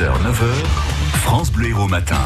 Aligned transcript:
6h, 0.00 0.06
9h, 0.22 0.44
France 1.18 1.52
Bleu 1.52 1.68
Héros 1.68 1.86
Matin. 1.86 2.16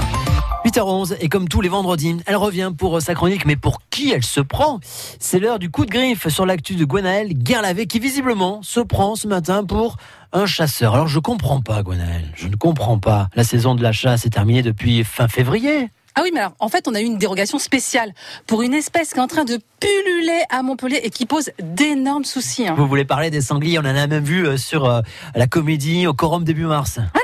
8h11 0.64 1.16
et 1.18 1.28
comme 1.28 1.48
tous 1.48 1.60
les 1.60 1.68
vendredis, 1.68 2.18
elle 2.24 2.36
revient 2.36 2.70
pour 2.76 3.02
sa 3.02 3.14
chronique, 3.16 3.46
mais 3.46 3.56
pour 3.56 3.80
qui 3.90 4.12
elle 4.12 4.22
se 4.22 4.40
prend? 4.40 4.78
C'est 5.18 5.40
l'heure 5.40 5.58
du 5.58 5.70
coup 5.72 5.84
de 5.84 5.90
griffe 5.90 6.28
sur 6.28 6.46
l'actu 6.46 6.76
de 6.76 6.84
Gwenaël 6.84 7.34
Guerlavé 7.34 7.88
qui 7.88 7.98
visiblement 7.98 8.62
se 8.62 8.78
prend 8.78 9.16
ce 9.16 9.26
matin 9.26 9.64
pour 9.64 9.96
un 10.32 10.46
chasseur. 10.46 10.94
Alors 10.94 11.08
je 11.08 11.18
comprends 11.18 11.62
pas 11.62 11.82
Gwenaël, 11.82 12.30
je 12.36 12.46
ne 12.46 12.54
comprends 12.54 13.00
pas. 13.00 13.28
La 13.34 13.42
saison 13.42 13.74
de 13.74 13.82
la 13.82 13.90
chasse 13.90 14.24
est 14.24 14.30
terminée 14.30 14.62
depuis 14.62 15.02
fin 15.02 15.26
février. 15.26 15.90
Ah 16.16 16.20
oui, 16.22 16.30
mais 16.32 16.38
alors, 16.38 16.52
en 16.60 16.68
fait, 16.68 16.86
on 16.86 16.94
a 16.94 17.00
eu 17.00 17.04
une 17.04 17.18
dérogation 17.18 17.58
spéciale 17.58 18.12
pour 18.46 18.62
une 18.62 18.72
espèce 18.72 19.10
qui 19.12 19.18
est 19.18 19.20
en 19.20 19.26
train 19.26 19.42
de 19.42 19.58
pulluler 19.80 20.42
à 20.48 20.62
Montpellier 20.62 21.00
et 21.02 21.10
qui 21.10 21.26
pose 21.26 21.50
d'énormes 21.60 22.22
soucis. 22.22 22.68
hein. 22.68 22.76
Vous 22.78 22.86
voulez 22.86 23.04
parler 23.04 23.30
des 23.30 23.40
sangliers? 23.40 23.80
On 23.80 23.82
en 23.82 23.86
a 23.96 24.06
même 24.06 24.22
vu 24.22 24.46
euh, 24.46 24.56
sur 24.56 24.84
euh, 24.84 25.00
la 25.34 25.48
comédie 25.48 26.06
au 26.06 26.14
Corum 26.14 26.44
début 26.44 26.66
mars. 26.66 27.00
Ah 27.00 27.18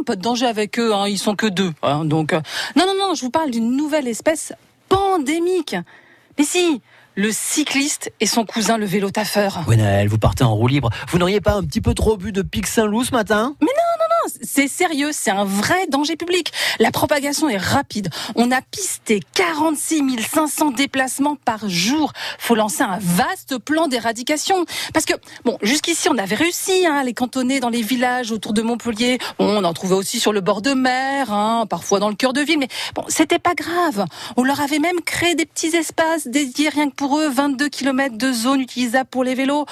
non, 0.00 0.04
pas 0.04 0.16
de 0.16 0.22
danger 0.22 0.46
avec 0.46 0.78
eux, 0.78 0.94
hein, 0.94 1.06
ils 1.08 1.18
sont 1.18 1.34
que 1.34 1.46
deux. 1.46 1.72
hein, 1.82 2.06
donc, 2.06 2.32
euh, 2.32 2.40
non, 2.74 2.86
non, 2.86 2.94
non, 2.98 3.14
je 3.14 3.20
vous 3.20 3.30
parle 3.30 3.50
d'une 3.50 3.76
nouvelle 3.76 4.08
espèce 4.08 4.54
pandémique. 4.88 5.76
Mais 6.38 6.44
si, 6.44 6.80
le 7.16 7.30
cycliste 7.32 8.10
et 8.20 8.26
son 8.26 8.46
cousin 8.46 8.78
le 8.78 8.86
vélo 8.86 9.10
taffeur. 9.10 9.62
Gwenaël, 9.66 10.08
vous 10.08 10.16
partez 10.16 10.42
en 10.42 10.54
roue 10.54 10.68
libre. 10.68 10.88
Vous 11.08 11.18
n'auriez 11.18 11.42
pas 11.42 11.52
un 11.52 11.62
petit 11.64 11.82
peu 11.82 11.92
trop 11.92 12.16
bu 12.16 12.32
de 12.32 12.40
Pic 12.40 12.66
Saint-Loup 12.66 13.04
ce 13.04 13.12
matin? 13.12 13.56
C'est 14.42 14.68
sérieux, 14.68 15.10
c'est 15.12 15.30
un 15.30 15.44
vrai 15.44 15.86
danger 15.88 16.16
public. 16.16 16.52
La 16.78 16.90
propagation 16.90 17.48
est 17.48 17.56
rapide. 17.56 18.08
On 18.34 18.50
a 18.50 18.60
pisté 18.62 19.20
46 19.34 20.02
500 20.18 20.70
déplacements 20.70 21.36
par 21.36 21.68
jour. 21.68 22.12
Faut 22.38 22.54
lancer 22.54 22.82
un 22.82 22.98
vaste 23.00 23.58
plan 23.58 23.88
d'éradication. 23.88 24.64
Parce 24.92 25.04
que, 25.04 25.14
bon, 25.44 25.58
jusqu'ici, 25.62 26.08
on 26.08 26.18
avait 26.18 26.34
réussi 26.34 26.86
hein, 26.86 26.96
à 26.96 27.04
les 27.04 27.14
cantonner 27.14 27.60
dans 27.60 27.68
les 27.68 27.82
villages 27.82 28.32
autour 28.32 28.52
de 28.52 28.62
Montpellier. 28.62 29.18
Bon, 29.38 29.58
on 29.58 29.64
en 29.64 29.72
trouvait 29.72 29.94
aussi 29.94 30.20
sur 30.20 30.32
le 30.32 30.40
bord 30.40 30.62
de 30.62 30.72
mer, 30.72 31.32
hein, 31.32 31.66
parfois 31.68 32.00
dans 32.00 32.08
le 32.08 32.14
cœur 32.14 32.32
de 32.32 32.40
ville. 32.40 32.58
Mais 32.58 32.68
bon, 32.94 33.04
c'était 33.08 33.38
pas 33.38 33.54
grave. 33.54 34.06
On 34.36 34.42
leur 34.42 34.60
avait 34.60 34.78
même 34.78 35.00
créé 35.00 35.34
des 35.34 35.46
petits 35.46 35.76
espaces 35.76 36.26
dédiés 36.26 36.68
rien 36.68 36.90
que 36.90 36.94
pour 36.94 37.18
eux, 37.18 37.28
22 37.28 37.68
km 37.68 38.16
de 38.16 38.32
zones 38.32 38.60
utilisables 38.60 39.08
pour 39.08 39.24
les 39.24 39.34
vélos. 39.34 39.66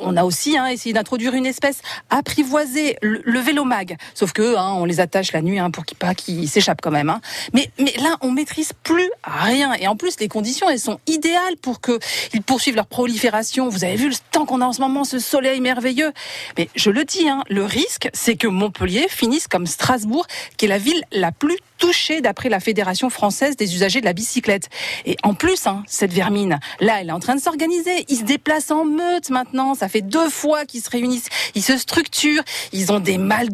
On 0.00 0.16
a 0.16 0.24
aussi 0.24 0.56
hein, 0.56 0.66
essayé 0.66 0.92
d'introduire 0.92 1.34
une 1.34 1.46
espèce 1.46 1.80
apprivoisée, 2.10 2.96
le, 3.02 3.20
le 3.24 3.40
vélo 3.40 3.64
mag. 3.64 3.85
Sauf 4.14 4.32
que 4.32 4.56
hein, 4.56 4.72
on 4.74 4.84
les 4.84 5.00
attache 5.00 5.32
la 5.32 5.42
nuit 5.42 5.58
hein, 5.58 5.70
pour 5.70 5.84
qu'ils 5.84 5.96
pas 5.96 6.12
s'échappent 6.46 6.80
quand 6.82 6.90
même. 6.90 7.10
Hein. 7.10 7.20
Mais, 7.52 7.70
là, 7.98 8.16
on 8.20 8.30
maîtrise 8.30 8.72
plus 8.82 9.10
rien. 9.24 9.74
Et 9.74 9.86
en 9.88 9.96
plus, 9.96 10.18
les 10.20 10.28
conditions, 10.28 10.68
elles 10.68 10.80
sont 10.80 11.00
idéales 11.06 11.56
pour 11.60 11.80
que 11.80 11.98
ils 12.34 12.42
poursuivent 12.42 12.76
leur 12.76 12.86
prolifération. 12.86 13.68
Vous 13.68 13.84
avez 13.84 13.96
vu 13.96 14.08
le 14.08 14.16
temps 14.30 14.46
qu'on 14.46 14.60
a 14.60 14.66
en 14.66 14.72
ce 14.72 14.80
moment, 14.80 15.04
ce 15.04 15.18
soleil 15.18 15.60
merveilleux. 15.60 16.12
Mais 16.58 16.68
je 16.74 16.90
le 16.90 17.04
dis, 17.04 17.26
le 17.48 17.64
risque, 17.64 18.08
c'est 18.12 18.36
que 18.36 18.46
Montpellier 18.46 19.06
finisse 19.08 19.48
comme 19.48 19.66
Strasbourg, 19.66 20.26
qui 20.56 20.66
est 20.66 20.68
la 20.68 20.78
ville 20.78 21.02
la 21.12 21.32
plus 21.32 21.56
touchée 21.78 22.20
d'après 22.20 22.48
la 22.48 22.60
Fédération 22.60 23.10
française 23.10 23.56
des 23.56 23.74
usagers 23.74 24.00
de 24.00 24.06
la 24.06 24.12
bicyclette. 24.12 24.68
Et 25.04 25.16
en 25.22 25.34
plus, 25.34 25.64
cette 25.86 26.12
vermine, 26.12 26.58
là, 26.80 27.00
elle 27.00 27.08
est 27.08 27.12
en 27.12 27.20
train 27.20 27.34
de 27.34 27.40
s'organiser. 27.40 28.04
Ils 28.08 28.18
se 28.18 28.24
déplacent 28.24 28.70
en 28.70 28.84
meute 28.84 29.30
maintenant. 29.30 29.74
Ça 29.74 29.88
fait 29.88 30.02
deux 30.02 30.30
fois 30.30 30.64
qu'ils 30.64 30.82
se 30.82 30.90
réunissent. 30.90 31.28
Ils 31.54 31.62
se 31.62 31.76
structurent. 31.76 32.42
Ils 32.72 32.92
ont 32.92 33.00
des 33.00 33.18
mâles 33.18 33.52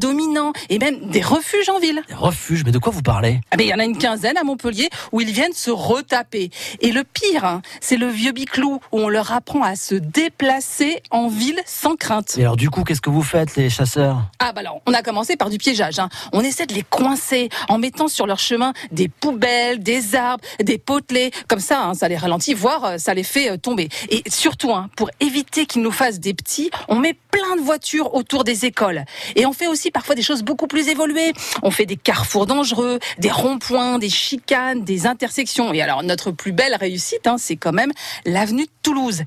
et 0.69 0.79
même 0.79 1.11
des 1.11 1.21
refuges 1.21 1.69
en 1.69 1.79
ville. 1.79 2.03
Des 2.09 2.15
refuges, 2.15 2.65
mais 2.65 2.71
de 2.73 2.79
quoi 2.79 2.93
vous 2.93 3.03
parlez? 3.03 3.41
Ah 3.51 3.57
ben, 3.57 3.65
il 3.65 3.71
y 3.71 3.75
en 3.75 3.79
a 3.79 3.85
une 3.85 3.99
quinzaine 3.99 4.37
à 4.37 4.45
Montpellier 4.45 4.89
où 5.11 5.21
ils 5.21 5.31
viennent 5.31 5.53
se 5.53 5.71
retaper. 5.71 6.51
Et 6.81 6.93
le 6.93 7.05
pire, 7.05 7.45
hein, 7.45 7.63
c'est 7.81 7.97
le 7.97 8.07
vieux 8.07 8.33
biclou 8.33 8.81
où 8.93 8.99
on 8.99 9.09
leur 9.09 9.33
apprend 9.33 9.63
à 9.63 9.75
se 9.77 9.95
déplacer 9.95 11.03
en 11.11 11.29
ville 11.29 11.61
sans 11.67 11.97
crainte. 11.97 12.37
Et 12.39 12.43
alors 12.43 12.57
du 12.57 12.71
coup, 12.71 12.85
qu'est-ce 12.85 13.01
que 13.01 13.11
vous 13.11 13.23
faites 13.23 13.57
les 13.57 13.69
chasseurs? 13.71 14.23
Ah 14.39 14.53
bah 14.53 14.61
alors, 14.61 14.81
on 14.87 14.95
a 14.95 15.03
commencé 15.03 15.37
par 15.37 15.51
du 15.51 15.59
piégeage. 15.59 15.99
hein. 15.99 16.09
On 16.33 16.41
essaie 16.43 16.67
de 16.67 16.75
les 16.75 16.83
coincer 16.85 17.49
en 17.69 17.79
mettant 17.79 18.09
sur 18.09 18.27
leur 18.27 18.39
chemin 18.39 18.73
des 18.91 19.09
poubelles, 19.09 19.83
des 19.83 20.15
arbres, 20.15 20.45
des 20.63 20.79
potelets. 20.79 21.31
Comme 21.49 21.61
ça, 21.61 21.83
hein, 21.83 21.95
ça 21.95 22.09
les 22.09 22.17
ralentit, 22.17 22.55
voire 22.55 22.85
euh, 22.85 22.99
ça 22.99 23.15
les 23.15 23.25
fait 23.25 23.51
euh, 23.51 23.57
tomber. 23.57 23.89
Et 24.09 24.23
surtout, 24.29 24.73
hein, 24.73 24.89
pour 24.97 25.11
éviter 25.21 25.67
qu'ils 25.67 25.83
nous 25.83 25.91
fassent 25.93 26.21
des 26.21 26.35
petits, 26.35 26.71
on 26.89 26.97
met 26.97 27.15
plein 27.31 27.57
de 27.57 27.63
voitures 27.63 28.15
autour 28.15 28.45
des 28.45 28.67
écoles. 28.67 29.05
Et 29.37 29.47
on 29.47 29.53
fait 29.53 29.67
aussi 29.67 29.91
parfois 29.91 30.12
des 30.15 30.23
choses 30.23 30.43
beaucoup 30.43 30.67
plus 30.67 30.89
évoluées. 30.89 31.33
On 31.63 31.71
fait 31.71 31.87
des 31.87 31.97
carrefours 31.97 32.47
dangereux, 32.47 32.99
des 33.19 33.31
ronds-points, 33.31 33.99
des 33.99 34.11
chicanes, 34.11 34.85
des 34.85 35.07
intersections. 35.07 35.73
Et 35.73 35.83
alors, 35.83 36.03
notre 36.03 36.31
plus 36.31 36.53
belle 36.53 36.75
réussite, 36.75 37.27
hein, 37.27 37.37
c'est 37.39 37.57
quand 37.57 37.73
même 37.73 37.93
l'avenue 38.25 38.65
de 38.65 38.71
Toulouse. 38.83 39.23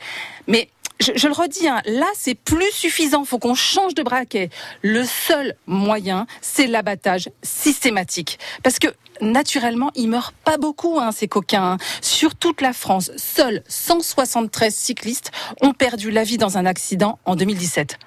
Mais 0.48 0.70
je, 1.00 1.28
le 1.28 1.34
redis, 1.34 1.68
hein, 1.68 1.82
là, 1.86 2.08
c'est 2.16 2.36
plus 2.36 2.72
suffisant. 2.72 3.26
Faut 3.26 3.40
qu'on 3.40 3.56
change 3.56 3.96
de 3.96 4.04
braquet. 4.04 4.50
Le 4.82 5.04
seul 5.04 5.56
moyen, 5.68 6.26
c'est 6.42 6.68
l'abattage 6.68 7.30
systématique. 7.44 8.40
Parce 8.64 8.80
que 8.80 8.88
naturellement, 9.22 9.92
ils 9.96 10.10
meurent 10.10 10.34
pas 10.34 10.58
beaucoup, 10.58 11.00
hein, 11.00 11.12
ces 11.12 11.28
coquins. 11.28 11.78
Sur 12.02 12.36
toute 12.36 12.62
la 12.62 12.74
France, 12.74 13.12
seuls 13.18 13.64
173 13.68 14.74
cyclistes 14.74 15.32
ont 15.62 15.74
perdu 15.74 16.12
la 16.12 16.24
vie 16.24 16.38
dans 16.38 16.58
un 16.58 16.66
accident 16.66 17.20
en 17.26 17.36
2017. 17.36 17.98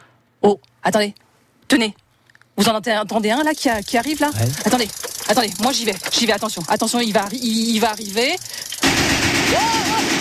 Oh, 0.43 0.61
attendez, 0.83 1.15
tenez. 1.69 1.95
Vous 2.59 2.69
en 2.69 2.75
entendez 2.75 3.31
un 3.31 3.45
là 3.45 3.55
qui, 3.55 3.69
a- 3.69 3.83
qui 3.83 3.97
arrive 3.97 4.21
là? 4.21 4.29
Ouais. 4.31 4.49
Attendez, 4.65 4.89
attendez, 5.29 5.51
moi 5.63 5.71
j'y 5.73 5.85
vais, 5.85 5.95
j'y 6.13 6.27
vais, 6.27 6.33
attention, 6.33 6.61
attention, 6.69 6.99
il 6.99 7.13
va, 7.13 7.27
il, 7.33 7.71
il 7.77 7.79
va 7.79 7.91
arriver. 7.91 8.35
Oh, 8.85 9.57
oh, 9.57 9.59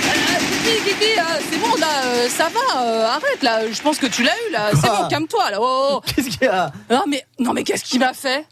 euh, 0.07 0.75
Kiki, 0.85 1.19
euh, 1.19 1.23
c'est 1.51 1.57
bon 1.57 1.73
là, 1.79 1.87
euh, 2.05 2.29
ça 2.29 2.49
va, 2.49 2.81
euh, 2.81 3.07
arrête 3.07 3.41
là, 3.41 3.69
je 3.71 3.81
pense 3.81 3.97
que 3.97 4.05
tu 4.05 4.21
l'as 4.21 4.35
eu 4.47 4.51
là, 4.51 4.69
c'est 4.71 4.87
bon, 4.87 5.07
calme-toi 5.09 5.49
là. 5.51 5.57
Oh, 5.59 5.89
oh. 5.93 6.01
Qu'est-ce 6.05 6.29
qu'il 6.29 6.43
y 6.43 6.47
a? 6.47 6.71
Non 6.91 7.03
mais, 7.07 7.25
non 7.39 7.53
mais 7.53 7.63
qu'est-ce 7.63 7.83
qu'il 7.83 7.99
m'a 7.99 8.13
fait? 8.13 8.45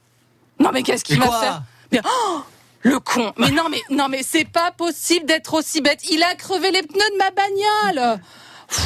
Non 0.59 0.72
mais 0.73 0.81
qu'est-ce 0.81 1.03
qu'il 1.03 1.19
m'a 1.19 1.28
fait? 1.40 1.52
Mais 1.91 2.02
oh, 2.03 2.41
le 2.81 3.00
con. 3.00 3.34
Mais 3.38 3.52
non 3.52 3.69
mais 3.69 3.81
non 3.91 4.07
mais 4.09 4.22
c'est 4.28 4.46
pas 4.46 4.72
possible 4.72 5.28
d'être 5.28 5.53
aussi 5.53 5.81
bête. 5.81 6.00
Il 6.09 6.23
a 6.23 6.34
crevé 6.35 6.72
les 6.72 6.81
pneus 6.81 7.00
de 7.12 7.17
ma 7.17 7.29
bagnole. 7.29 8.19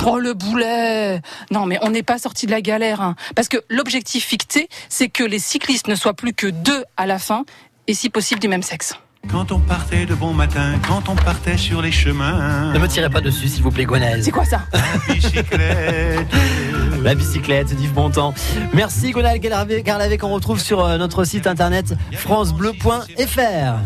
Oh 0.06 0.20
le 0.20 0.34
boulet 0.34 1.22
Non 1.52 1.66
mais 1.66 1.78
on 1.82 1.90
n'est 1.90 2.04
pas 2.04 2.18
sorti 2.18 2.46
de 2.46 2.52
la 2.52 2.62
galère 2.62 3.02
hein. 3.02 3.16
parce 3.36 3.48
que 3.48 3.58
l'objectif 3.70 4.26
fixé 4.26 4.70
c'est 4.90 5.10
que 5.10 5.24
les 5.24 5.40
cyclistes 5.40 5.88
ne 5.88 5.96
soient 5.96 6.14
plus 6.14 6.34
que 6.34 6.48
deux 6.48 6.84
à 6.98 7.06
la 7.06 7.20
fin 7.20 7.46
et 7.88 7.94
si 7.94 8.10
possible 8.10 8.40
du 8.40 8.48
même 8.48 8.64
sexe. 8.64 8.94
Quand 9.28 9.52
on 9.52 9.60
partait 9.60 10.06
de 10.06 10.16
bon 10.16 10.34
matin, 10.34 10.80
quand 10.88 11.10
on 11.10 11.16
partait 11.16 11.58
sur 11.58 11.82
les 11.82 11.92
chemins, 11.92 12.72
Ne 12.74 12.80
me 12.80 12.88
tirez 12.88 13.10
pas 13.10 13.22
dessus, 13.22 13.48
s'il 13.48 13.62
vous 13.62 13.70
plaît, 13.70 13.86
Gwenaël. 13.86 14.24
C'est 14.24 14.32
quoi 14.32 14.46
ça? 14.46 14.62
La 14.74 15.14
bicyclette. 15.14 16.28
La 17.04 17.16
bicyclette 17.16 17.76
d'Yves 17.76 17.94
Bontemps. 17.94 18.34
Merci 18.74 19.12
Gwenaël 19.12 19.40
Guerlavé, 19.40 20.18
qu'on 20.18 20.30
retrouve 20.30 20.60
sur 20.60 20.84
euh, 20.84 20.98
notre 20.98 21.24
site 21.24 21.48
internet 21.48 21.94
francebleu.fr. 22.12 23.78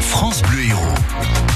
France 0.00 0.42
Bleu 0.42 0.64
Héros. 0.64 1.49